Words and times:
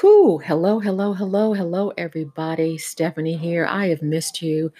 Whew, 0.00 0.38
hello, 0.38 0.80
hello, 0.80 1.12
hello, 1.12 1.52
hello, 1.52 1.92
everybody. 1.96 2.78
Stephanie 2.78 3.36
here. 3.36 3.64
I 3.64 3.86
have 3.88 4.02
missed 4.02 4.42
you. 4.42 4.72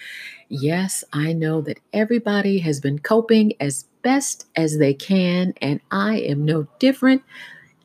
Yes, 0.49 1.05
I 1.13 1.31
know 1.31 1.61
that 1.61 1.79
everybody 1.93 2.59
has 2.59 2.81
been 2.81 2.99
coping 2.99 3.53
as 3.61 3.85
best 4.01 4.45
as 4.57 4.77
they 4.77 4.93
can, 4.93 5.53
and 5.61 5.79
I 5.89 6.17
am 6.17 6.43
no 6.43 6.67
different. 6.79 7.23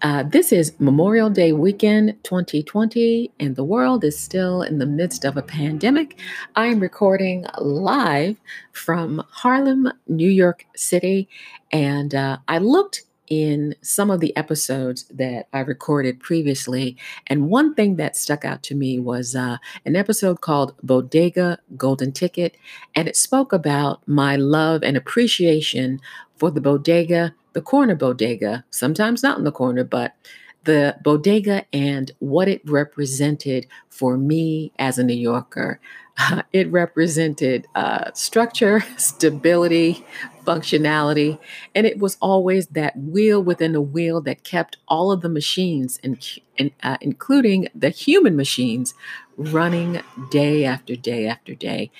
Uh, 0.02 0.24
this 0.24 0.50
is 0.50 0.72
Memorial 0.80 1.30
Day 1.30 1.52
weekend 1.52 2.16
2020, 2.24 3.30
and 3.38 3.54
the 3.54 3.62
world 3.62 4.02
is 4.02 4.18
still 4.18 4.62
in 4.62 4.78
the 4.78 4.86
midst 4.86 5.24
of 5.24 5.36
a 5.36 5.42
pandemic. 5.42 6.18
I 6.56 6.66
am 6.66 6.80
recording 6.80 7.46
live 7.60 8.40
from 8.72 9.22
Harlem, 9.30 9.92
New 10.08 10.30
York 10.30 10.66
City, 10.74 11.28
and 11.70 12.12
uh, 12.12 12.38
I 12.48 12.58
looked 12.58 13.04
in 13.30 13.76
some 13.80 14.10
of 14.10 14.20
the 14.20 14.36
episodes 14.36 15.04
that 15.04 15.48
I 15.52 15.60
recorded 15.60 16.20
previously. 16.20 16.96
And 17.28 17.48
one 17.48 17.74
thing 17.74 17.96
that 17.96 18.16
stuck 18.16 18.44
out 18.44 18.62
to 18.64 18.74
me 18.74 18.98
was 18.98 19.36
uh, 19.36 19.58
an 19.86 19.94
episode 19.96 20.40
called 20.40 20.74
Bodega 20.82 21.60
Golden 21.76 22.10
Ticket. 22.12 22.56
And 22.94 23.08
it 23.08 23.16
spoke 23.16 23.52
about 23.52 24.06
my 24.06 24.34
love 24.36 24.82
and 24.82 24.96
appreciation 24.96 26.00
for 26.36 26.50
the 26.50 26.60
bodega, 26.60 27.34
the 27.52 27.62
corner 27.62 27.94
bodega, 27.94 28.64
sometimes 28.70 29.22
not 29.22 29.38
in 29.38 29.44
the 29.44 29.52
corner, 29.52 29.84
but 29.84 30.16
the 30.64 30.96
bodega 31.02 31.64
and 31.72 32.10
what 32.18 32.48
it 32.48 32.62
represented 32.68 33.66
for 33.88 34.16
me 34.16 34.72
as 34.78 34.98
a 34.98 35.04
New 35.04 35.14
Yorker. 35.14 35.80
Uh, 36.18 36.42
it 36.52 36.70
represented 36.70 37.66
uh, 37.74 38.10
structure, 38.12 38.80
stability, 38.96 40.04
functionality, 40.50 41.38
and 41.74 41.86
it 41.86 41.98
was 41.98 42.16
always 42.20 42.68
that 42.68 42.96
wheel 42.98 43.42
within 43.42 43.74
a 43.74 43.80
wheel 43.80 44.20
that 44.22 44.44
kept 44.44 44.78
all 44.88 45.12
of 45.12 45.20
the 45.20 45.28
machines, 45.28 45.98
in, 46.02 46.18
in, 46.56 46.72
uh, 46.82 46.96
including 47.00 47.68
the 47.74 47.90
human 47.90 48.36
machines, 48.36 48.94
running 49.36 50.00
day 50.30 50.64
after 50.64 50.96
day 50.96 51.26
after 51.26 51.54
day. 51.54 51.90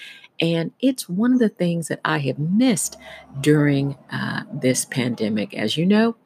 And 0.41 0.73
it's 0.81 1.09
one 1.09 1.33
of 1.33 1.39
the 1.39 1.51
things 1.51 1.89
that 1.89 2.01
I 2.05 2.19
have 2.19 2.39
missed 2.39 2.97
during 3.41 3.97
uh, 4.11 4.43
this 4.53 4.85
pandemic. 4.85 5.55
As 5.55 5.77
you 5.77 5.87
know, 5.87 6.17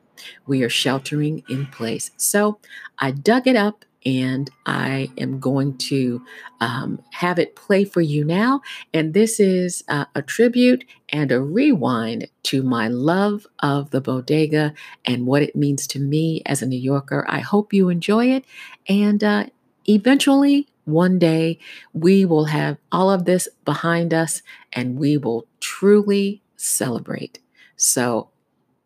we 0.47 0.63
are 0.63 0.69
sheltering 0.69 1.43
in 1.49 1.67
place. 1.67 2.11
So 2.17 2.59
I 2.99 3.11
dug 3.11 3.47
it 3.47 3.57
up 3.57 3.85
and 4.07 4.51
I 4.67 5.11
am 5.17 5.41
going 5.41 5.79
to 5.79 6.23
um, 6.61 7.03
have 7.11 7.39
it 7.39 7.57
play 7.57 7.85
for 7.85 8.01
you 8.01 8.25
now. 8.25 8.61
And 8.93 9.15
this 9.15 9.41
is 9.41 9.83
uh, 9.89 10.05
a 10.15 10.23
tribute 10.23 10.85
and 11.09 11.33
a 11.33 11.41
rewind 11.41 12.29
to 12.45 12.63
my 12.63 12.89
love 12.89 13.47
of 13.61 13.91
the 13.91 14.01
bodega 14.01 14.75
and 15.05 15.27
what 15.27 15.43
it 15.43 15.57
means 15.57 15.87
to 15.89 16.01
me 16.01 16.43
as 16.45 16.61
a 16.63 16.67
New 16.67 16.79
Yorker. 16.79 17.25
I 17.29 17.41
hope 17.41 17.73
you 17.73 17.89
enjoy 17.89 18.27
it. 18.27 18.45
And 18.89 19.25
uh, 19.25 19.47
eventually, 19.89 20.69
one 20.85 21.19
day, 21.19 21.59
we 21.95 22.27
will 22.27 22.47
have 22.47 22.77
all 22.93 23.11
of 23.11 23.25
this 23.25 23.49
behind 23.65 24.13
us 24.13 24.43
and 24.73 24.99
we 24.99 25.17
will 25.17 25.47
truly 25.61 26.43
celebrate. 26.57 27.39
So 27.77 28.29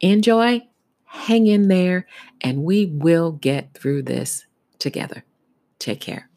enjoy, 0.01 0.69
hang 1.05 1.47
in 1.49 1.69
there, 1.69 2.07
and 2.41 2.63
we 2.63 2.87
will 2.87 3.33
get 3.33 3.75
through 3.75 4.03
this 4.03 4.47
together. 4.79 5.25
Take 5.79 6.01
care. 6.01 6.29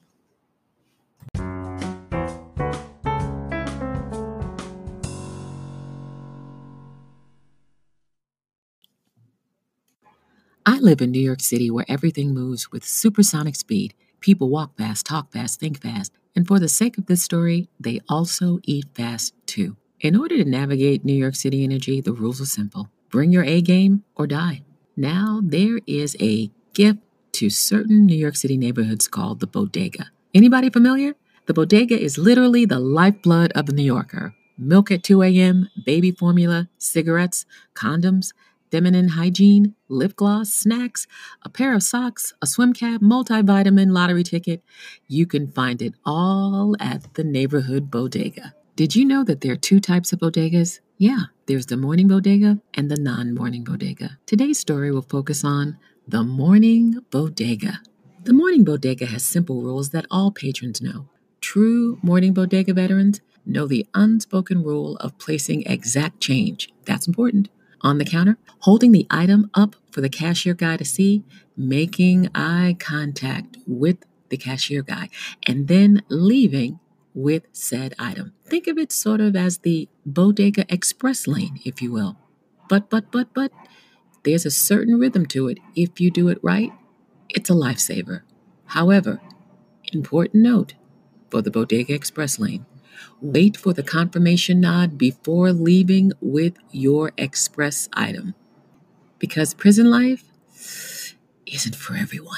I 10.64 10.78
live 10.78 11.02
in 11.02 11.12
New 11.12 11.20
York 11.20 11.42
City 11.42 11.72
where 11.72 11.86
everything 11.88 12.34
moves 12.34 12.72
with 12.72 12.86
supersonic 12.86 13.56
speed. 13.56 13.96
People 14.20 14.50
walk 14.50 14.78
fast, 14.78 15.08
talk 15.08 15.32
fast, 15.32 15.60
think 15.60 15.82
fast, 15.82 16.14
and 16.36 16.48
for 16.48 16.60
the 16.60 16.70
sake 16.70 16.98
of 16.98 17.08
this 17.08 17.24
story, 17.24 17.68
they 17.80 18.00
also 18.08 18.60
eat 18.64 18.86
fast 18.94 19.34
too. 19.48 19.76
In 20.00 20.16
order 20.16 20.38
to 20.38 20.46
navigate 20.46 21.04
New 21.04 21.14
York 21.14 21.36
City 21.36 21.64
energy, 21.64 22.00
the 22.00 22.14
rules 22.14 22.40
are 22.42 22.46
simple 22.46 22.90
bring 23.10 23.32
your 23.32 23.44
A 23.44 23.62
game 23.62 24.04
or 24.16 24.26
die. 24.26 24.64
Now, 24.96 25.42
there 25.44 25.80
is 25.86 26.16
a 26.20 26.50
gift 26.74 27.00
to 27.34 27.50
certain 27.50 28.06
New 28.06 28.16
York 28.16 28.36
City 28.36 28.58
neighborhoods 28.58 29.08
called 29.08 29.40
the 29.40 29.48
bodega. 29.48 30.12
Anybody 30.34 30.70
familiar? 30.70 31.16
The 31.48 31.54
bodega 31.54 32.00
is 32.00 32.18
literally 32.18 32.66
the 32.66 32.80
lifeblood 32.80 33.52
of 33.54 33.66
the 33.66 33.74
New 33.74 33.84
Yorker. 33.84 34.36
Milk 34.58 34.92
at 34.92 35.04
2 35.04 35.24
a.m., 35.24 35.70
baby 35.86 36.12
formula, 36.12 36.70
cigarettes, 36.78 37.46
condoms, 37.74 38.32
feminine 38.72 39.10
hygiene, 39.10 39.76
lip 39.90 40.16
gloss, 40.16 40.54
snacks, 40.54 41.08
a 41.44 41.50
pair 41.50 41.74
of 41.74 41.84
socks, 41.84 42.34
a 42.42 42.48
swim 42.48 42.74
cap, 42.74 43.02
multivitamin, 43.02 43.92
lottery 43.92 44.24
ticket. 44.24 44.64
You 45.08 45.26
can 45.26 45.52
find 45.52 45.82
it 45.82 45.94
all 46.06 46.76
at 46.80 47.14
the 47.16 47.24
neighborhood 47.24 47.92
bodega. 47.92 48.54
Did 48.76 48.96
you 48.96 49.04
know 49.04 49.24
that 49.26 49.42
there 49.42 49.52
are 49.54 49.58
two 49.58 49.80
types 49.80 50.14
of 50.14 50.20
bodegas? 50.20 50.80
Yeah, 50.98 51.26
there's 51.48 51.66
the 51.66 51.78
morning 51.78 52.08
bodega 52.08 52.60
and 52.74 52.90
the 52.90 52.96
non 52.96 53.34
morning 53.36 53.64
bodega. 53.64 54.18
Today's 54.26 54.60
story 54.60 54.92
will 54.92 55.02
focus 55.02 55.44
on 55.44 55.78
the 56.08 56.24
Morning 56.24 57.00
Bodega. 57.12 57.80
The 58.24 58.34
Morning 58.34 58.64
Bodega 58.64 59.06
has 59.06 59.24
simple 59.24 59.62
rules 59.62 59.90
that 59.90 60.06
all 60.10 60.32
patrons 60.32 60.82
know. 60.82 61.08
True 61.42 62.00
Morning 62.02 62.34
Bodega 62.34 62.74
veterans 62.74 63.22
know 63.46 63.68
the 63.68 63.86
unspoken 63.94 64.64
rule 64.64 64.98
of 64.98 65.18
placing 65.20 65.64
exact 65.64 66.20
change. 66.20 66.70
That's 66.86 67.08
important. 67.08 67.50
On 67.82 67.98
the 67.98 68.06
counter, 68.06 68.38
holding 68.60 68.92
the 68.92 69.08
item 69.10 69.50
up 69.54 69.76
for 69.92 70.02
the 70.02 70.10
cashier 70.10 70.54
guy 70.54 70.78
to 70.78 70.86
see, 70.86 71.24
making 71.56 72.30
eye 72.36 72.76
contact 72.80 73.58
with 73.68 73.98
the 74.30 74.38
cashier 74.38 74.82
guy, 74.84 75.10
and 75.48 75.68
then 75.68 76.02
leaving 76.10 76.80
with 77.14 77.44
said 77.52 77.94
item. 78.00 78.34
Think 78.46 78.68
of 78.68 78.78
it 78.78 78.92
sort 78.92 79.22
of 79.22 79.36
as 79.36 79.60
the 79.60 79.90
Bodega 80.06 80.66
Express 80.68 81.28
lane, 81.28 81.60
if 81.66 81.82
you 81.82 81.92
will. 81.92 82.18
But, 82.70 82.90
but, 82.90 83.12
but, 83.12 83.34
but, 83.34 83.52
there's 84.24 84.46
a 84.46 84.52
certain 84.52 85.00
rhythm 85.00 85.26
to 85.28 85.48
it. 85.48 85.58
If 85.76 86.00
you 86.00 86.12
do 86.12 86.30
it 86.30 86.40
right, 86.42 86.72
it's 87.30 87.50
a 87.50 87.54
lifesaver. 87.54 88.22
However, 88.68 89.22
important 89.92 90.44
note 90.44 90.76
for 91.30 91.42
the 91.42 91.52
Bodega 91.52 91.94
Express 91.94 92.40
lane 92.40 92.66
wait 93.20 93.58
for 93.58 93.74
the 93.74 93.84
confirmation 93.84 94.60
nod 94.60 94.98
before 94.98 95.52
leaving 95.52 96.12
with 96.22 96.54
your 96.72 97.12
express 97.18 97.90
item. 97.94 98.34
Because 99.20 99.54
prison 99.54 99.90
life 99.90 100.24
isn't 101.46 101.76
for 101.76 101.96
everyone. 101.96 102.38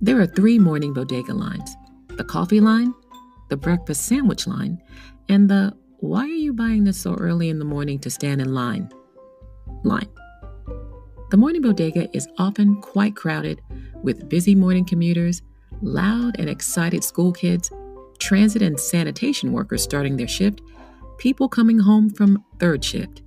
There 0.00 0.20
are 0.20 0.26
three 0.26 0.58
morning 0.58 0.92
bodega 0.92 1.32
lines 1.32 1.76
the 2.16 2.24
coffee 2.24 2.60
line, 2.60 2.94
the 3.48 3.56
breakfast 3.56 4.06
sandwich 4.06 4.46
line, 4.46 4.80
and 5.28 5.48
the 5.48 5.74
why 5.98 6.22
are 6.22 6.26
you 6.26 6.52
buying 6.52 6.84
this 6.84 7.00
so 7.00 7.14
early 7.14 7.48
in 7.48 7.58
the 7.58 7.64
morning 7.64 7.98
to 8.00 8.10
stand 8.10 8.40
in 8.40 8.54
line 8.54 8.90
line. 9.84 10.08
The 11.30 11.36
morning 11.36 11.62
bodega 11.62 12.14
is 12.14 12.28
often 12.38 12.80
quite 12.80 13.16
crowded 13.16 13.60
with 14.02 14.28
busy 14.28 14.54
morning 14.54 14.84
commuters, 14.84 15.42
loud 15.80 16.38
and 16.38 16.48
excited 16.48 17.02
school 17.02 17.32
kids, 17.32 17.70
transit 18.18 18.62
and 18.62 18.78
sanitation 18.78 19.52
workers 19.52 19.82
starting 19.82 20.16
their 20.16 20.28
shift, 20.28 20.60
people 21.18 21.48
coming 21.48 21.78
home 21.78 22.10
from 22.10 22.44
third 22.58 22.84
shift. 22.84 23.22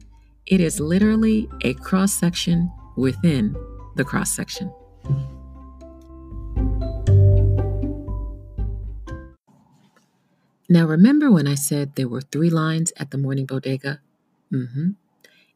It 0.45 0.61
is 0.61 0.79
literally 0.79 1.49
a 1.63 1.73
cross 1.73 2.13
section 2.13 2.71
within 2.95 3.55
the 3.95 4.03
cross 4.03 4.31
section. 4.31 4.71
Now, 10.67 10.85
remember 10.85 11.31
when 11.31 11.47
I 11.47 11.55
said 11.55 11.95
there 11.95 12.07
were 12.07 12.21
three 12.21 12.49
lines 12.49 12.91
at 12.97 13.11
the 13.11 13.17
morning 13.17 13.45
bodega? 13.45 13.99
Mm-hmm. 14.51 14.91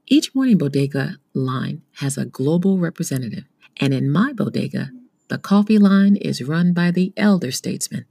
Each 0.07 0.33
morning 0.35 0.57
bodega 0.57 1.17
line 1.33 1.81
has 1.97 2.17
a 2.17 2.25
global 2.25 2.77
representative, 2.77 3.45
and 3.77 3.93
in 3.93 4.11
my 4.11 4.33
bodega, 4.33 4.91
the 5.29 5.37
coffee 5.37 5.77
line 5.77 6.15
is 6.15 6.43
run 6.43 6.73
by 6.73 6.91
the 6.91 7.13
elder 7.15 7.51
statesman, 7.51 8.05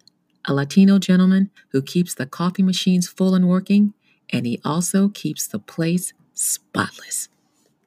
a 0.46 0.54
Latino 0.54 0.98
gentleman 0.98 1.50
who 1.70 1.82
keeps 1.82 2.14
the 2.14 2.26
coffee 2.26 2.62
machines 2.62 3.08
full 3.08 3.34
and 3.34 3.48
working, 3.48 3.94
and 4.30 4.46
he 4.46 4.60
also 4.64 5.08
keeps 5.08 5.46
the 5.46 5.58
place 5.58 6.12
spotless. 6.34 7.28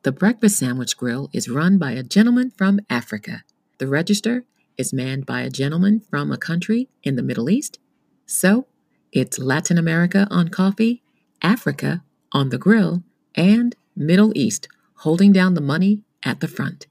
The 0.03 0.11
breakfast 0.11 0.57
sandwich 0.57 0.97
grill 0.97 1.29
is 1.31 1.47
run 1.47 1.77
by 1.77 1.91
a 1.91 2.03
gentleman 2.03 2.51
from 2.51 2.79
Africa. 2.89 3.43
The 3.77 3.87
register 3.87 4.45
is 4.77 4.91
manned 4.91 5.25
by 5.25 5.41
a 5.41 5.49
gentleman 5.49 6.01
from 6.09 6.31
a 6.31 6.37
country 6.37 6.89
in 7.03 7.15
the 7.15 7.23
Middle 7.23 7.49
East. 7.49 7.79
So, 8.25 8.67
it's 9.11 9.39
Latin 9.39 9.77
America 9.77 10.27
on 10.31 10.47
coffee, 10.47 11.03
Africa 11.41 12.03
on 12.31 12.49
the 12.49 12.57
grill, 12.57 13.03
and 13.35 13.75
Middle 13.95 14.31
East 14.35 14.67
holding 14.99 15.33
down 15.33 15.53
the 15.53 15.61
money 15.61 16.03
at 16.23 16.39
the 16.39 16.47
front. 16.47 16.87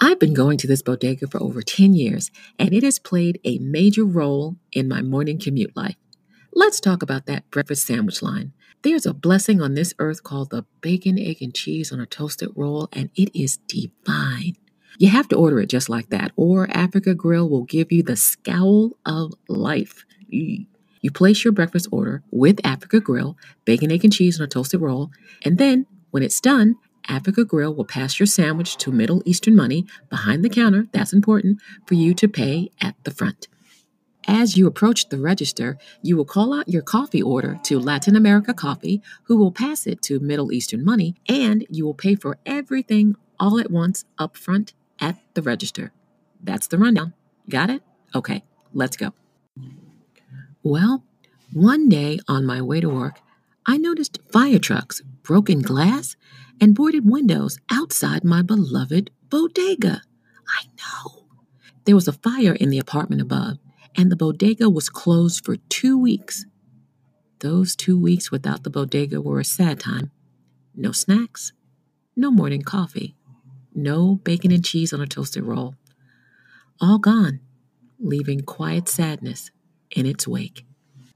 I've 0.00 0.18
been 0.18 0.34
going 0.34 0.58
to 0.58 0.66
this 0.66 0.82
bodega 0.82 1.26
for 1.28 1.42
over 1.42 1.62
10 1.62 1.94
years, 1.94 2.30
and 2.58 2.72
it 2.72 2.82
has 2.82 2.98
played 2.98 3.38
a 3.44 3.58
major 3.58 4.04
role 4.04 4.56
in 4.72 4.88
my 4.88 5.02
morning 5.02 5.38
commute 5.38 5.76
life. 5.76 5.96
let's 6.52 6.80
talk 6.80 7.02
about 7.02 7.26
that 7.26 7.48
breakfast 7.50 7.86
sandwich 7.86 8.22
line. 8.22 8.52
There's 8.82 9.06
a 9.06 9.14
blessing 9.14 9.60
on 9.60 9.74
this 9.74 9.94
earth 9.98 10.24
called 10.24 10.50
the 10.50 10.64
bacon, 10.80 11.18
egg, 11.18 11.40
and 11.40 11.54
cheese 11.54 11.92
on 11.92 12.00
a 12.00 12.06
toasted 12.06 12.50
roll, 12.56 12.88
and 12.92 13.10
it 13.14 13.30
is 13.38 13.58
divine. 13.68 14.56
You 14.98 15.08
have 15.10 15.28
to 15.28 15.36
order 15.36 15.60
it 15.60 15.68
just 15.68 15.88
like 15.88 16.08
that, 16.08 16.32
or 16.34 16.68
Africa 16.70 17.14
Grill 17.14 17.48
will 17.48 17.64
give 17.64 17.92
you 17.92 18.02
the 18.02 18.16
scowl 18.16 18.96
of 19.06 19.34
life. 19.48 20.04
You 21.00 21.10
place 21.10 21.44
your 21.44 21.52
breakfast 21.52 21.88
order 21.90 22.22
with 22.30 22.60
Africa 22.64 23.00
Grill, 23.00 23.36
bacon, 23.64 23.90
egg, 23.90 24.04
and 24.04 24.12
cheese 24.12 24.38
on 24.38 24.44
a 24.44 24.48
toasted 24.48 24.80
roll, 24.80 25.10
and 25.44 25.58
then 25.58 25.86
when 26.10 26.22
it's 26.22 26.40
done, 26.40 26.76
Africa 27.08 27.44
Grill 27.44 27.74
will 27.74 27.84
pass 27.84 28.20
your 28.20 28.26
sandwich 28.26 28.76
to 28.78 28.92
Middle 28.92 29.22
Eastern 29.24 29.56
money 29.56 29.86
behind 30.10 30.44
the 30.44 30.50
counter, 30.50 30.86
that's 30.92 31.12
important, 31.12 31.60
for 31.86 31.94
you 31.94 32.14
to 32.14 32.28
pay 32.28 32.70
at 32.80 32.94
the 33.04 33.10
front. 33.10 33.48
As 34.28 34.56
you 34.56 34.66
approach 34.66 35.08
the 35.08 35.18
register, 35.18 35.78
you 36.02 36.16
will 36.16 36.26
call 36.26 36.52
out 36.52 36.68
your 36.68 36.82
coffee 36.82 37.22
order 37.22 37.58
to 37.64 37.80
Latin 37.80 38.14
America 38.14 38.52
Coffee, 38.52 39.02
who 39.24 39.36
will 39.36 39.50
pass 39.50 39.86
it 39.86 40.02
to 40.02 40.20
Middle 40.20 40.52
Eastern 40.52 40.84
Money, 40.84 41.16
and 41.28 41.66
you 41.70 41.86
will 41.86 41.94
pay 41.94 42.14
for 42.14 42.38
everything 42.44 43.16
all 43.40 43.58
at 43.58 43.70
once 43.70 44.04
up 44.18 44.36
front 44.36 44.74
at 45.00 45.16
the 45.34 45.42
register. 45.42 45.92
That's 46.42 46.66
the 46.66 46.78
rundown. 46.78 47.14
Got 47.48 47.70
it? 47.70 47.82
Okay, 48.14 48.44
let's 48.74 48.96
go. 48.96 49.12
Well, 50.62 51.04
one 51.54 51.88
day 51.88 52.18
on 52.28 52.44
my 52.44 52.60
way 52.60 52.80
to 52.80 52.88
work, 52.88 53.20
I 53.64 53.78
noticed 53.78 54.18
fire 54.30 54.58
trucks, 54.58 55.00
broken 55.22 55.62
glass, 55.62 56.16
and 56.60 56.74
boarded 56.74 57.10
windows 57.10 57.58
outside 57.70 58.24
my 58.24 58.42
beloved 58.42 59.10
bodega. 59.30 60.02
I 60.46 60.66
know. 60.76 61.24
There 61.84 61.94
was 61.94 62.08
a 62.08 62.12
fire 62.12 62.52
in 62.52 62.68
the 62.68 62.78
apartment 62.78 63.22
above, 63.22 63.58
and 63.96 64.12
the 64.12 64.16
bodega 64.16 64.68
was 64.68 64.90
closed 64.90 65.46
for 65.46 65.56
two 65.56 65.98
weeks. 65.98 66.44
Those 67.38 67.74
two 67.74 67.98
weeks 67.98 68.30
without 68.30 68.62
the 68.62 68.70
bodega 68.70 69.22
were 69.22 69.40
a 69.40 69.44
sad 69.44 69.80
time. 69.80 70.10
No 70.76 70.92
snacks, 70.92 71.54
no 72.14 72.30
morning 72.30 72.62
coffee, 72.62 73.16
no 73.74 74.16
bacon 74.16 74.52
and 74.52 74.64
cheese 74.64 74.92
on 74.92 75.00
a 75.00 75.06
toasted 75.06 75.42
roll. 75.42 75.74
All 76.82 76.98
gone, 76.98 77.40
leaving 77.98 78.42
quiet 78.42 78.88
sadness 78.88 79.50
in 79.90 80.06
its 80.06 80.26
wake. 80.26 80.64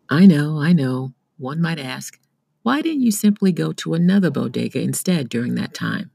I 0.08 0.26
know, 0.26 0.60
I 0.60 0.72
know, 0.72 1.14
one 1.38 1.60
might 1.60 1.78
ask, 1.78 2.18
why 2.62 2.82
didn't 2.82 3.02
you 3.02 3.10
simply 3.10 3.52
go 3.52 3.72
to 3.72 3.94
another 3.94 4.30
bodega 4.30 4.80
instead 4.80 5.28
during 5.28 5.54
that 5.54 5.74
time? 5.74 6.10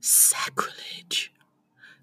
Sacrilege. 0.00 1.32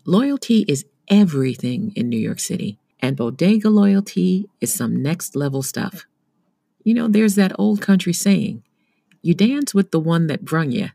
Loyalty 0.05 0.65
is 0.67 0.85
everything 1.07 1.93
in 1.95 2.09
New 2.09 2.19
York 2.19 2.39
City. 2.39 2.77
And 2.99 3.17
bodega 3.17 3.69
loyalty 3.69 4.49
is 4.61 4.73
some 4.73 5.01
next 5.01 5.35
level 5.35 5.61
stuff. 5.61 6.05
You 6.83 6.93
know, 6.93 7.07
there's 7.07 7.35
that 7.35 7.57
old 7.57 7.81
country 7.81 8.13
saying, 8.13 8.63
you 9.21 9.33
dance 9.33 9.73
with 9.73 9.91
the 9.91 9.99
one 9.99 10.27
that 10.27 10.43
brung 10.43 10.71
you. 10.71 10.89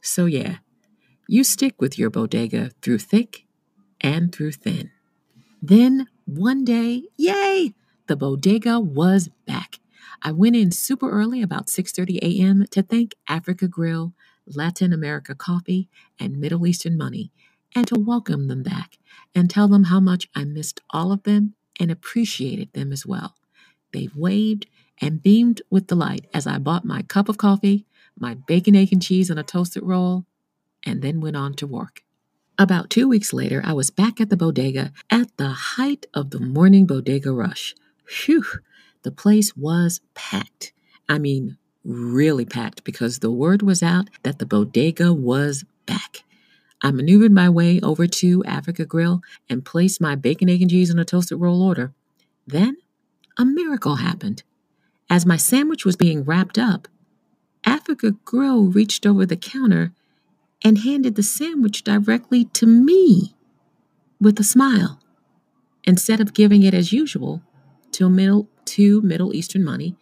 So, 0.00 0.26
yeah, 0.26 0.56
you 1.26 1.42
stick 1.42 1.80
with 1.80 1.98
your 1.98 2.10
bodega 2.10 2.70
through 2.82 2.98
thick 2.98 3.44
and 4.00 4.32
through 4.32 4.52
thin. 4.52 4.90
Then, 5.62 6.06
one 6.26 6.64
day, 6.64 7.04
yay, 7.16 7.74
the 8.08 8.16
bodega 8.16 8.80
was 8.80 9.30
back. 9.46 9.80
I 10.22 10.32
went 10.32 10.56
in 10.56 10.70
super 10.72 11.10
early, 11.10 11.42
about 11.42 11.68
6:30 11.68 12.18
a.m., 12.22 12.66
to 12.72 12.82
thank 12.82 13.14
Africa 13.28 13.68
Grill, 13.68 14.14
Latin 14.46 14.92
America 14.92 15.34
Coffee, 15.34 15.88
and 16.20 16.38
Middle 16.38 16.66
Eastern 16.66 16.96
Money 16.98 17.32
and 17.74 17.86
to 17.88 17.98
welcome 17.98 18.48
them 18.48 18.62
back 18.62 18.98
and 19.34 19.50
tell 19.50 19.68
them 19.68 19.84
how 19.84 20.00
much 20.00 20.28
I 20.34 20.44
missed 20.44 20.80
all 20.90 21.12
of 21.12 21.24
them 21.24 21.54
and 21.80 21.90
appreciated 21.90 22.72
them 22.72 22.92
as 22.92 23.06
well. 23.06 23.36
They 23.92 24.08
waved 24.14 24.66
and 25.00 25.22
beamed 25.22 25.62
with 25.70 25.86
delight 25.88 26.26
as 26.34 26.46
I 26.46 26.58
bought 26.58 26.84
my 26.84 27.02
cup 27.02 27.28
of 27.28 27.38
coffee, 27.38 27.86
my 28.18 28.34
bacon, 28.34 28.76
egg, 28.76 28.92
and 28.92 29.02
cheese 29.02 29.30
on 29.30 29.38
a 29.38 29.42
toasted 29.44 29.82
roll, 29.84 30.26
and 30.84 31.02
then 31.02 31.20
went 31.20 31.36
on 31.36 31.54
to 31.54 31.66
work. 31.66 32.04
About 32.58 32.88
two 32.88 33.08
weeks 33.08 33.32
later, 33.32 33.60
I 33.64 33.72
was 33.72 33.90
back 33.90 34.20
at 34.20 34.30
the 34.30 34.36
bodega 34.36 34.92
at 35.10 35.36
the 35.38 35.48
height 35.50 36.06
of 36.14 36.30
the 36.30 36.38
morning 36.38 36.86
bodega 36.86 37.32
rush. 37.32 37.74
Phew, 38.06 38.44
the 39.02 39.10
place 39.10 39.56
was 39.56 40.00
packed. 40.14 40.72
I 41.08 41.18
mean, 41.18 41.58
really 41.84 42.44
packed 42.44 42.84
because 42.84 43.18
the 43.18 43.32
word 43.32 43.62
was 43.62 43.82
out 43.82 44.08
that 44.22 44.38
the 44.38 44.46
bodega 44.46 45.12
was 45.12 45.64
back. 45.84 46.22
I 46.80 46.92
maneuvered 46.92 47.32
my 47.32 47.48
way 47.48 47.80
over 47.80 48.06
to 48.06 48.44
Africa 48.44 48.84
Grill 48.84 49.20
and 49.50 49.64
placed 49.64 50.00
my 50.00 50.14
bacon, 50.14 50.48
egg, 50.48 50.62
and 50.62 50.70
cheese 50.70 50.92
on 50.92 50.98
a 51.00 51.04
toasted 51.04 51.40
roll 51.40 51.60
order. 51.60 51.92
Then 52.46 52.76
a 53.36 53.44
miracle 53.44 53.96
happened. 53.96 54.44
As 55.10 55.26
my 55.26 55.36
sandwich 55.36 55.84
was 55.84 55.96
being 55.96 56.22
wrapped 56.22 56.58
up, 56.58 56.86
Africa 57.66 58.12
Grill 58.24 58.66
reached 58.66 59.06
over 59.06 59.26
the 59.26 59.36
counter 59.36 59.92
and 60.64 60.78
handed 60.78 61.14
the 61.14 61.22
sandwich 61.22 61.84
directly 61.84 62.46
to 62.46 62.66
me 62.66 63.36
with 64.20 64.40
a 64.40 64.44
smile 64.44 64.98
instead 65.84 66.20
of 66.20 66.34
giving 66.34 66.62
it 66.62 66.74
as 66.74 66.92
usual 66.92 67.42
to 67.92 68.08
middle 68.08 68.48
to 68.64 69.02
Middle 69.02 69.34
Eastern 69.34 69.62
money 69.62 69.94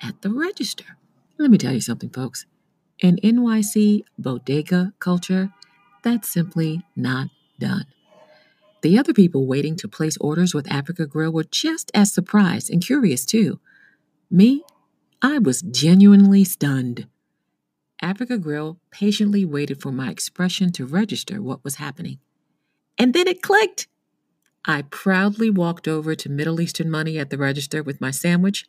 at 0.00 0.22
the 0.22 0.30
register. 0.30 0.96
Let 1.38 1.50
me 1.50 1.58
tell 1.58 1.74
you 1.74 1.80
something, 1.82 2.10
folks. 2.10 2.46
In 2.98 3.16
NYC 3.16 4.04
bodega 4.18 4.94
culture, 4.98 5.52
that's 6.02 6.28
simply 6.28 6.82
not 6.96 7.28
done. 7.58 7.84
The 8.82 8.98
other 8.98 9.12
people 9.12 9.46
waiting 9.46 9.76
to 9.76 9.88
place 9.88 10.16
orders 10.18 10.54
with 10.54 10.70
Africa 10.70 11.06
Grill 11.06 11.32
were 11.32 11.44
just 11.44 11.90
as 11.92 12.12
surprised 12.12 12.70
and 12.70 12.84
curious 12.84 13.26
too. 13.26 13.60
Me, 14.30 14.62
I 15.20 15.38
was 15.38 15.62
genuinely 15.62 16.44
stunned. 16.44 17.06
Africa 18.02 18.38
Grill 18.38 18.78
patiently 18.90 19.44
waited 19.44 19.80
for 19.80 19.92
my 19.92 20.10
expression 20.10 20.72
to 20.72 20.86
register 20.86 21.42
what 21.42 21.64
was 21.64 21.76
happening. 21.76 22.18
And 22.98 23.14
then 23.14 23.28
it 23.28 23.42
clicked. 23.42 23.88
I 24.64 24.82
proudly 24.82 25.50
walked 25.50 25.88
over 25.88 26.14
to 26.14 26.28
Middle 26.28 26.60
Eastern 26.60 26.90
Money 26.90 27.18
at 27.18 27.30
the 27.30 27.38
register 27.38 27.82
with 27.82 28.00
my 28.00 28.10
sandwich, 28.10 28.66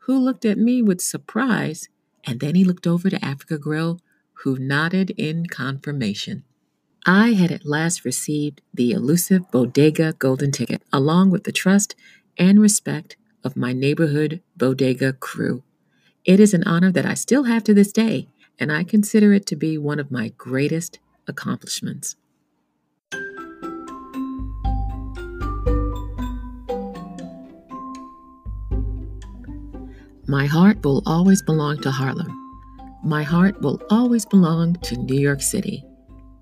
who 0.00 0.18
looked 0.18 0.44
at 0.44 0.58
me 0.58 0.82
with 0.82 1.00
surprise, 1.00 1.88
and 2.24 2.40
then 2.40 2.54
he 2.54 2.64
looked 2.64 2.86
over 2.86 3.10
to 3.10 3.24
Africa 3.24 3.58
Grill, 3.58 4.00
who 4.44 4.58
nodded 4.58 5.10
in 5.10 5.46
confirmation. 5.46 6.44
I 7.06 7.32
had 7.32 7.50
at 7.50 7.66
last 7.66 8.04
received 8.04 8.60
the 8.74 8.92
elusive 8.92 9.50
Bodega 9.50 10.14
Golden 10.14 10.52
Ticket, 10.52 10.82
along 10.92 11.30
with 11.30 11.44
the 11.44 11.52
trust 11.52 11.94
and 12.38 12.60
respect 12.60 13.16
of 13.42 13.56
my 13.56 13.72
neighborhood 13.72 14.42
bodega 14.56 15.14
crew. 15.14 15.62
It 16.24 16.40
is 16.40 16.52
an 16.52 16.64
honor 16.64 16.92
that 16.92 17.06
I 17.06 17.14
still 17.14 17.44
have 17.44 17.64
to 17.64 17.74
this 17.74 17.92
day, 17.92 18.28
and 18.60 18.70
I 18.70 18.84
consider 18.84 19.32
it 19.32 19.46
to 19.46 19.56
be 19.56 19.78
one 19.78 19.98
of 19.98 20.10
my 20.10 20.28
greatest 20.36 20.98
accomplishments. 21.26 22.16
My 30.26 30.46
heart 30.46 30.84
will 30.84 31.02
always 31.06 31.42
belong 31.42 31.80
to 31.80 31.90
Harlem. 31.90 32.36
My 33.02 33.24
heart 33.24 33.60
will 33.62 33.82
always 33.90 34.24
belong 34.26 34.74
to 34.82 34.96
New 34.96 35.18
York 35.18 35.40
City. 35.40 35.82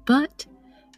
But 0.05 0.45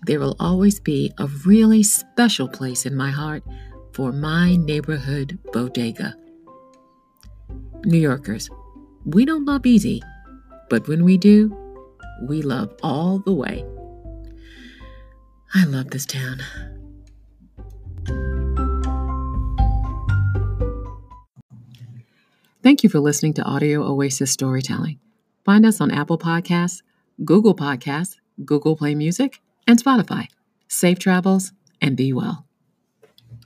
there 0.06 0.18
will 0.18 0.34
always 0.40 0.80
be 0.80 1.12
a 1.18 1.26
really 1.44 1.82
special 1.82 2.48
place 2.48 2.86
in 2.86 2.96
my 2.96 3.10
heart 3.10 3.44
for 3.92 4.10
my 4.10 4.56
neighborhood 4.56 5.38
bodega. 5.52 6.16
New 7.84 7.98
Yorkers, 7.98 8.48
we 9.04 9.24
don't 9.24 9.44
love 9.44 9.66
easy, 9.66 10.02
but 10.70 10.88
when 10.88 11.04
we 11.04 11.18
do, 11.18 11.54
we 12.22 12.40
love 12.40 12.72
all 12.82 13.18
the 13.18 13.32
way. 13.32 13.64
I 15.52 15.64
love 15.64 15.90
this 15.90 16.06
town. 16.06 16.40
Thank 22.62 22.84
you 22.84 22.88
for 22.90 23.00
listening 23.00 23.34
to 23.34 23.42
Audio 23.42 23.82
Oasis 23.82 24.30
Storytelling. 24.30 25.00
Find 25.44 25.66
us 25.66 25.80
on 25.80 25.90
Apple 25.90 26.18
Podcasts, 26.18 26.82
Google 27.24 27.54
Podcasts, 27.54 28.16
Google 28.44 28.76
Play 28.76 28.94
Music, 28.94 29.40
and 29.66 29.82
Spotify. 29.82 30.28
Safe 30.68 30.98
travels 30.98 31.52
and 31.80 31.96
be 31.96 32.12
well. 32.12 32.46